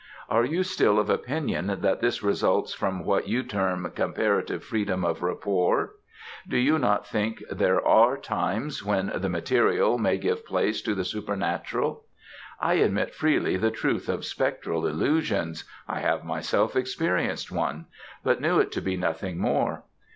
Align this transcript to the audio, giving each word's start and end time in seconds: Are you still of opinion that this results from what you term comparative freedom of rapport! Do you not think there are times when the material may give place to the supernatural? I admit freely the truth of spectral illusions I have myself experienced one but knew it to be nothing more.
Are 0.29 0.43
you 0.43 0.63
still 0.63 0.97
of 0.97 1.11
opinion 1.11 1.67
that 1.67 2.01
this 2.01 2.23
results 2.23 2.73
from 2.73 3.05
what 3.05 3.27
you 3.27 3.43
term 3.43 3.91
comparative 3.93 4.63
freedom 4.63 5.05
of 5.05 5.21
rapport! 5.21 5.91
Do 6.47 6.57
you 6.57 6.79
not 6.79 7.05
think 7.05 7.43
there 7.51 7.79
are 7.85 8.17
times 8.17 8.83
when 8.83 9.11
the 9.13 9.29
material 9.29 9.99
may 9.99 10.17
give 10.17 10.43
place 10.43 10.81
to 10.81 10.95
the 10.95 11.05
supernatural? 11.05 12.03
I 12.59 12.77
admit 12.81 13.13
freely 13.13 13.57
the 13.57 13.69
truth 13.69 14.09
of 14.09 14.25
spectral 14.25 14.87
illusions 14.87 15.65
I 15.87 15.99
have 15.99 16.23
myself 16.23 16.75
experienced 16.75 17.51
one 17.51 17.85
but 18.23 18.41
knew 18.41 18.57
it 18.59 18.71
to 18.71 18.81
be 18.81 18.97
nothing 18.97 19.37
more. 19.37 19.83